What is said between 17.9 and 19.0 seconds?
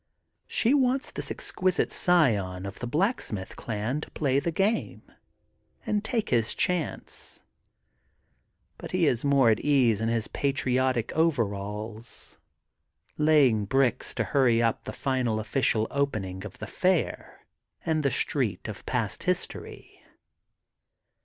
the Street of